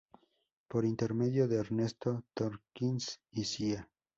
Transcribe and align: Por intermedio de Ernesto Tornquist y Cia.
Por 0.67 0.83
intermedio 0.83 1.47
de 1.47 1.57
Ernesto 1.57 2.25
Tornquist 2.33 3.21
y 3.33 3.43
Cia. 3.45 3.87